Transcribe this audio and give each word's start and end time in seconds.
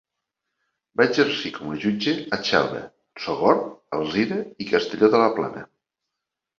Va 1.01 1.05
exercir 1.09 1.51
com 1.57 1.75
a 1.75 1.77
jutge 1.83 2.15
a 2.39 2.41
Xelva, 2.49 2.83
Sogorb, 3.27 3.71
Alzira 4.01 4.43
i 4.67 4.71
Castelló 4.75 5.15
de 5.17 5.25
la 5.27 5.33
Plana. 5.41 5.67